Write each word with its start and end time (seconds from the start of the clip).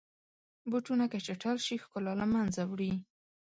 بوټونه 0.69 1.05
که 1.11 1.17
چټل 1.25 1.57
شي، 1.65 1.75
ښکلا 1.83 2.13
له 2.21 2.25
منځه 2.33 2.61
وړي. 2.71 2.93